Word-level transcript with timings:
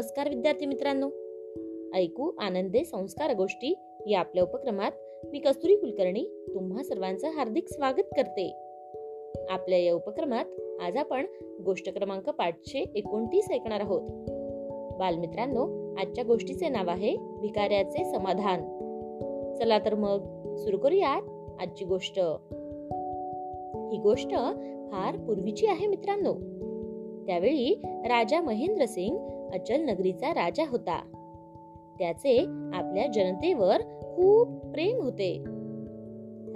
नमस्कार 0.00 0.28
विद्यार्थी 0.28 0.66
मित्रांनो. 0.66 1.10
ऐकू 1.94 2.30
आनंदे 2.38 2.84
संस्कार 2.84 3.34
गोष्टी 3.34 3.74
या 4.06 4.20
आपल्या 4.20 4.42
उपक्रमात 4.42 4.92
मी 5.32 5.38
कस्तुरी 5.38 5.76
कुलकर्णी 5.76 6.46
तुम्हा 6.54 6.82
सर्वांचं 6.82 7.28
हार्दिक 7.28 7.68
स्वागत 7.68 8.02
करते. 8.16 8.56
आपल्या 9.50 9.78
या 9.78 9.94
उपक्रमात 9.94 10.44
आज 10.80 10.96
आपण 10.96 11.26
गोष्ट 11.64 11.94
क्रमांक 11.94 12.30
पाचशे 12.30 12.78
एकोणतीस 12.94 13.50
ऐकणार 13.50 13.80
आहोत. 13.80 14.02
बालमित्रांनो 14.98 15.94
आजच्या 16.00 16.24
गोष्टीचे 16.24 16.68
नाव 16.68 16.90
आहे 16.90 17.16
भिकाऱ्याचे 17.16 18.04
समाधान. 18.04 18.60
चला 19.54 19.78
तर 19.78 19.94
मग 19.94 20.54
सुरू 20.56 20.78
करूयात 20.78 21.22
आजची 21.60 21.84
गोष्ट. 21.84 22.18
ही 23.92 23.98
गोष्ट 23.98 24.30
फार 24.92 25.16
पूर्वीची 25.16 25.66
आहे 25.66 25.86
मित्रांनो. 25.86 26.34
त्यावेळी 27.26 27.80
राजा 27.84 28.40
महेंद्र 28.40 28.84
सिंग 28.84 29.39
अचल 29.52 29.84
नगरीचा 29.84 30.30
राजा 30.30 30.64
होता. 30.70 31.00
त्याचे 31.98 32.38
आपल्या 32.74 33.06
जनतेवर 33.06 33.80
खूप 34.02 34.48
प्रेम 34.48 35.02
होते. 35.02 35.44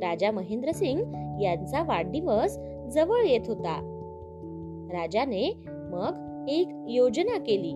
राजा 0.00 0.30
महेंद्र 0.30 0.72
सिंग 0.72 1.00
यांचा 1.42 1.82
वाढदिवस 1.82 2.58
जवळ 2.94 3.22
येत 3.26 3.40
होता. 3.46 3.88
राजाने 4.92 5.52
मग 5.66 6.44
एक 6.48 6.68
योजना 6.88 7.38
केली 7.38 7.72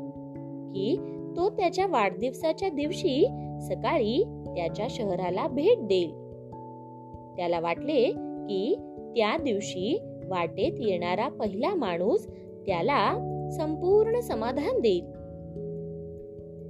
की 0.74 0.96
तो 1.36 1.50
त्याच्या 1.50 1.86
वाढदिवसाच्या 1.86 2.68
दिवशी 2.68 3.26
सकाळी 3.60 4.24
त्याच्या 4.56 4.86
शहराला 4.90 5.48
भेट 5.48 5.86
देईल. 5.86 6.10
त्याला 7.36 7.60
वाटले 7.60 8.10
की 8.48 8.74
त्या 9.16 9.36
दिवशी 9.36 9.98
वाटेत 10.28 10.72
येणारा 10.78 11.28
पहिला 11.28 11.74
माणूस 11.74 12.26
त्याला 12.66 13.32
संपूर्ण 13.50 14.20
समाधान 14.20 14.80
देईल. 14.80 15.04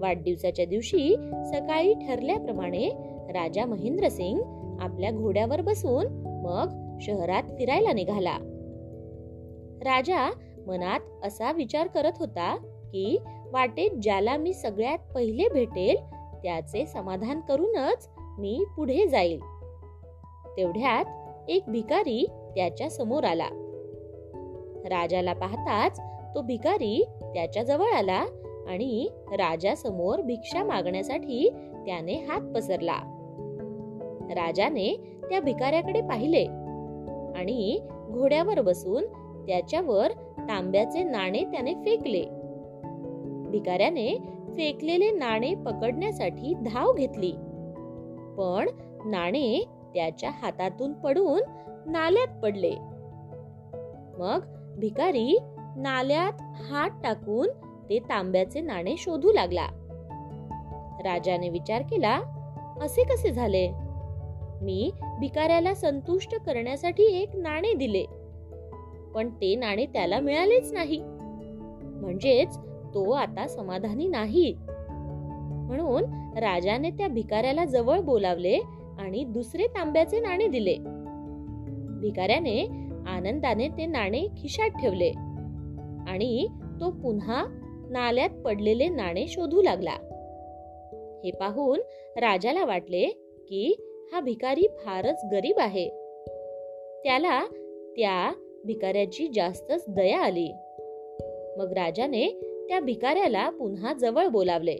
वाढदिवसाच्या 0.00 0.64
दिवशी 0.64 1.16
सकाळी 1.44 1.94
ठरल्याप्रमाणे 1.94 2.88
राजा 3.28 3.64
महेंद्र 3.64 4.08
सिंग 4.08 4.40
आपल्या 4.80 5.10
घोड्यावर 5.10 5.60
बसून 5.60 6.06
मग 6.46 6.98
शहरात 7.00 7.42
फिरायला 7.42 7.92
निघाला. 7.92 8.38
राजा 9.80 10.30
मनात 10.66 11.00
असा 11.26 11.52
विचार 11.52 11.86
करत 11.86 12.12
होता 12.18 12.56
की 12.92 13.18
वाटेत 13.52 13.90
ज्याला 14.02 14.36
मी 14.36 14.54
सगळ्यात 14.54 14.98
पहिले 15.14 15.48
भेटेल 15.48 15.96
त्याचे 16.42 16.86
समाधान 16.86 17.40
करूनच 17.40 18.08
मी 18.18 18.64
पुढे 18.76 19.06
जाईल. 19.06 19.40
तेवढ्यात 20.56 21.04
एक 21.50 21.62
भिकारी 21.68 22.26
त्याच्यासमोर 22.54 23.24
आला. 23.24 23.48
राजाला 24.84 25.32
पाहताच 25.32 26.00
तो 26.36 26.42
भिकारी 26.42 27.04
त्याच्याजवळ 27.22 27.86
आला 27.86 28.26
आणि 28.68 29.08
राजा 29.32 29.74
समोर 29.74 30.20
भिक्षा 30.20 30.64
मागण्यासाठी 30.64 31.50
त्याने 31.86 32.14
हात 32.14 32.40
पसरला. 32.40 32.96
राजाने 34.30 35.18
त्या 35.30 35.40
भिकाऱ्याकडे 35.40 36.00
पाहिले 36.00 36.44
आणि 37.38 37.80
घोड्यावर 38.10 38.60
बसून 38.60 39.04
त्याच्यावर 39.46 40.10
तांब्याचे 40.38 41.04
नाणे 41.04 41.44
त्याने 41.44 41.74
फेकले. 41.74 42.24
भिकाऱ्याने 43.50 44.18
फेकलेले 44.56 45.10
नाणे 45.10 45.54
पकडण्यासाठी 45.54 46.54
धाव 46.54 46.92
घेतली. 46.92 47.32
पण 48.38 48.68
नाणे 49.04 49.64
त्याच्या 49.94 50.30
हातातून 50.30 50.92
पडून 50.92 51.40
नाल्यात 51.86 52.42
पडले. 52.42 52.74
मग 54.18 54.40
भिकारी 54.78 55.38
नाल्यात 55.76 56.32
हात 56.40 56.90
टाकून 57.04 57.48
ते 57.88 57.98
तांब्याचे 57.98 58.60
नाणे 58.60 58.94
शोधू 58.98 59.32
लागला. 59.32 59.66
राजाने 61.04 61.48
विचार 61.48 61.82
केला 61.82 62.20
असे 62.80 63.04
कसे 63.04 63.32
झाले? 63.32 63.68
मी 64.62 64.90
भिकाऱ्याला 65.20 65.74
संतुष्ट 65.74 66.34
करण्यासाठी 66.34 67.04
एक 67.22 67.36
नाणे 67.36 67.72
दिले 67.74 68.04
पण 69.14 69.28
ते 69.30 69.54
नाणे 69.54 69.86
त्याला 69.86 70.20
मिळालेच 70.20 70.72
नाही. 70.72 71.00
म्हणजेच 72.00 72.56
तो 72.94 73.10
आता 73.10 73.48
समाधानी 73.48 74.08
नाही. 74.08 74.54
म्हणून 75.66 76.04
राजाने 76.38 76.90
त्या 76.90 77.08
भिकाऱ्याला 77.08 77.64
जवळ 77.64 78.00
बोलावले 78.00 78.56
आणि 78.98 79.24
दुसरे 79.24 79.66
तांब्याचे 79.66 80.20
नाणे 80.20 80.46
दिले. 80.46 80.76
भिकाऱ्याने 82.00 82.62
आनंदाने 83.06 83.68
ते 83.68 83.86
नाणे 83.86 84.26
खिशात 84.38 84.80
ठेवले. 84.80 85.12
आणि 86.06 86.46
तो 86.80 86.90
पुन्हा 86.90 87.44
नाल्यात 87.90 88.30
पडलेले 88.44 88.88
नाणे 88.88 89.26
शोधू 89.26 89.62
लागला. 89.62 89.96
हे 91.24 91.30
पाहून 91.30 91.80
राजाला 92.16 92.64
वाटले 92.64 93.04
की 93.48 93.76
हा 94.12 94.20
भिकारी 94.20 94.62
फारच 94.62 95.24
गरीब 95.32 95.58
आहे. 95.58 95.88
त्याला 97.04 97.40
त्या 97.96 98.32
भिकाऱ्याची 98.64 99.28
जास्तच 99.34 99.84
दया 99.88 100.20
आली. 100.20 100.52
मग 101.56 101.72
राजाने 101.72 102.28
त्या 102.68 102.80
भिकाऱ्याला 102.80 103.50
पुन्हा 103.50 103.92
जवळ 103.92 104.26
बोलावले 104.26 104.76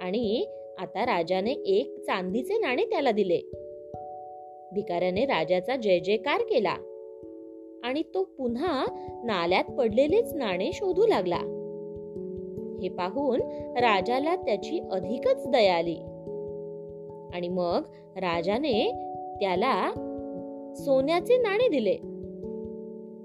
आणि 0.00 0.46
आता 0.78 1.06
राजाने 1.06 1.52
एक 1.52 1.98
चांदीचे 2.00 2.54
नाणे 2.54 2.84
त्याला 2.84 3.10
दिले. 3.10 3.40
भिकाऱ्याने 4.74 5.24
राजाचा 5.24 5.76
जय 5.76 5.98
जयकार 5.98 6.40
केला. 6.40 6.97
आणि 7.84 8.02
तो 8.14 8.24
पुन्हा 8.24 8.86
नाल्यात 9.24 9.64
पडलेलेच 9.64 10.34
नाणे 10.34 10.70
शोधू 10.72 11.06
लागला. 11.06 11.38
हे 12.82 12.88
पाहून 12.88 13.40
राजाला 13.76 14.36
त्याची 14.36 14.80
अधिकच 14.92 15.48
दया 15.48 15.76
आली. 15.76 15.96
आणि 17.34 17.48
मग 17.48 17.82
राजाने 18.16 18.92
त्याला 19.40 19.90
सोन्याचे 20.76 21.36
नाणे 21.36 21.68
दिले. 21.68 21.96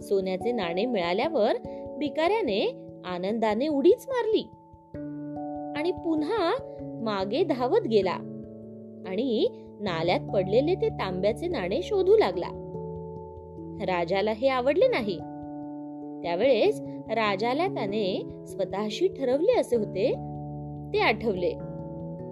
सोन्याचे 0.01 0.51
नाणे 0.51 0.85
मिळाल्यावर 0.85 1.53
भिकाऱ्याने 1.97 2.87
आनंदाने 3.05 3.67
उडीच 3.67 4.07
मारली. 4.09 4.47
आणि 5.79 5.91
पुन्हा 5.91 6.53
मागे 6.83 7.43
धावत 7.43 7.87
गेला. 7.87 8.17
आणि 9.07 9.47
नाल्यात 9.79 10.19
पडलेले 10.33 10.75
ते 10.75 10.89
तांब्याचे 10.89 11.47
नाणे 11.47 11.81
शोधू 11.83 12.17
लागला. 12.17 12.62
राजाला 13.81 14.31
हे 14.31 14.47
आवडले 14.47 14.87
नाही. 14.87 15.17
त्यावेळेस 16.23 16.81
राजाला 17.09 17.67
त्याने 17.67 18.29
स्वतःशी 18.47 19.07
ठरवले 19.07 19.59
असे 19.59 19.75
होते. 19.75 20.13
ते 20.93 20.99
आठवले 20.99 21.51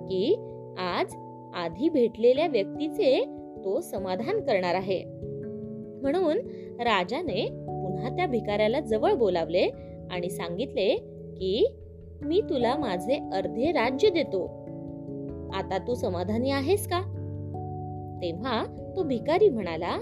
की 0.09 0.35
आज 0.77 1.15
आधी 1.55 1.89
भेटलेल्या 1.89 2.47
व्यक्तीचे 2.47 3.25
तो 3.65 3.81
समाधान 3.81 4.39
करणार 4.39 4.75
आहे. 4.75 5.03
म्हणून 6.01 6.37
राजाने 6.79 7.45
पुन्हा 7.51 8.09
त्या 8.09 8.27
भिकाऱ्याला 8.27 8.79
जवळ 8.79 9.13
बोलावले 9.13 9.69
आणि 10.11 10.29
सांगितले 10.29 10.95
की 11.37 11.75
मी 12.21 12.41
तुला 12.41 12.75
माझे 12.75 13.19
अर्धे 13.33 13.71
राज्य 13.71 14.09
देतो. 14.09 14.45
आता 15.53 15.77
तू 15.77 15.93
समाधानी 15.93 16.51
आहेस 16.51 16.87
का? 16.87 17.01
तेव्हा 18.21 18.63
तो 18.95 19.03
भिकारी 19.03 19.49
म्हणाला 19.49 19.99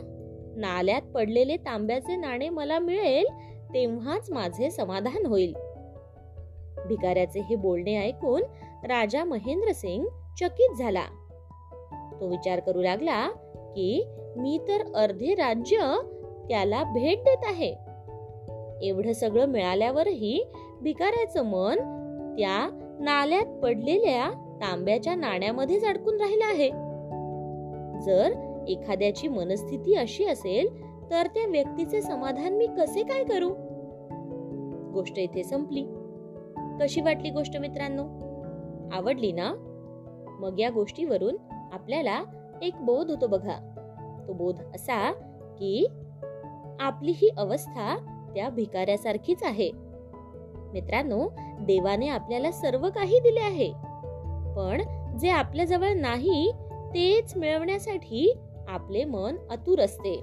नाल्यात 0.60 1.02
पडलेले 1.02 1.58
तांब्याचे 1.58 2.16
नाणे 2.16 2.50
मला 2.50 2.80
मिळेल 2.80 3.26
तेव्हाच 3.74 4.32
माझे 4.32 4.72
समाधान 4.72 5.26
होईल. 5.26 5.54
भिकाऱ्याचे 6.88 7.40
हे 7.40 7.56
बोलणे 7.56 7.98
ऐकून 7.98 8.42
राजा 8.84 9.24
महेंद्र 9.24 9.72
सिंग 9.72 10.06
चकित 10.40 10.76
झाला. 10.78 11.04
तो 12.22 12.28
विचार 12.28 12.60
करू 12.60 12.82
लागला 12.82 13.28
की 13.76 14.08
मी 14.38 14.60
तर 14.68 14.94
अर्धे 14.96 15.36
राज्य 15.36 15.78
त्याला 16.50 16.84
भेट 16.84 17.20
देत 17.20 17.44
आहे. 17.44 17.76
एवढं 18.82 19.14
सगळं 19.14 19.46
मिळाल्यावरही 19.46 20.44
भिकाऱ्याचं 20.82 21.44
मन 21.46 21.76
त्या 22.38 22.70
नाल्यात 23.00 23.46
पडलेल्या 23.64 24.30
तांब्याच्या 24.62 25.16
नाण्यामध्येच 25.16 25.86
अडकून 25.86 26.18
राहिलं 26.22 26.46
आहे. 26.46 26.70
जर 28.02 28.49
एखाद्याची 28.70 29.28
मनस्थिती 29.28 29.96
अशी 29.96 30.26
असेल 30.26 30.84
तर 31.10 31.26
त्या 31.26 31.46
व्यक्तीचे 31.46 32.02
समाधान 32.02 32.54
मी 32.54 32.68
कसे 32.68 33.04
काय 33.04 33.24
करू? 33.24 33.50
गोष्ट 34.94 35.20
इथे 35.20 35.44
संपली. 35.44 35.86
कशी 36.82 37.02
वाटली 37.02 37.30
गोष्ट 37.30 37.58
मित्रांनो? 37.58 38.04
आवडली 38.92 39.32
ना? 39.32 39.54
मग 40.40 40.60
या 40.60 40.70
गोष्टीवरून 40.70 41.36
आपल्याला 41.52 42.24
एक 42.62 42.74
बोध 42.80 43.10
होतो 43.10 43.28
बघा. 43.28 43.76
तो 44.28 44.34
बोध 44.34 44.60
असा 44.76 45.12
की 45.60 45.88
आपली 46.80 47.12
ही 47.16 47.30
अवस्था 47.38 47.98
त्या 48.36 48.50
भिकाऱ्यासारखीच 48.50 49.44
आहे. 49.44 49.72
मित्रांनो 50.74 51.30
देवाने 51.62 52.08
आपल्याला 52.08 52.52
सर्व 52.52 52.90
काही 52.90 53.20
दिले 53.20 53.40
आहे. 53.40 53.74
पण 54.56 54.82
जे 55.18 55.30
आपल्या 55.30 55.66
जवळ 55.66 55.94
नाही 55.94 56.52
तेच 56.94 57.38
मिळवण्यासाठी 57.38 58.34
आपले 58.70 59.06
मन 59.06 59.36
अतुर 59.50 59.80
असते. 59.80 60.20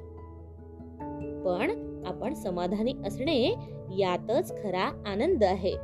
पण 1.45 2.03
आपण 2.07 2.35
समाधानी 2.35 2.93
असणे 3.07 3.55
यातच 3.99 4.63
खरा 4.63 5.03
आनंद 5.07 5.45
आहे. 5.45 5.75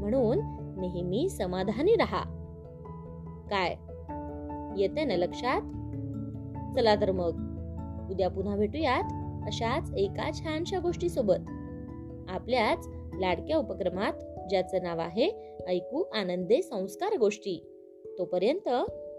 म्हणून 0.00 0.38
नेहमी 0.80 1.28
समाधानी 1.28 1.94
राहा. 1.94 2.22
काय? 3.50 3.76
येते 4.80 5.04
ना 5.04 5.16
लक्षात? 5.16 5.60
चला 6.76 6.94
तर 6.94 7.10
मग. 7.10 7.48
उद्या 8.10 8.30
पुन्हा 8.30 8.56
भेटूयात 8.56 9.02
अशाच 9.46 9.92
एका 9.96 10.30
छानशा 10.32 10.78
गोष्टी 10.78 11.08
सोबत 11.08 11.48
आपल्याच 12.28 12.88
लाडक्या 13.14 13.56
उपक्रमात 13.56 14.12
ज्याचं 14.48 14.82
नाव 14.82 14.98
आहे 14.98 15.56
ऐकू 15.68 16.02
आनंदे 16.14 16.62
संस्कार 16.62 17.16
गोष्टी. 17.18 17.64
तोपर्यंत 18.18 18.68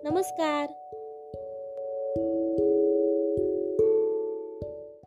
नमस्कार. 0.03 0.88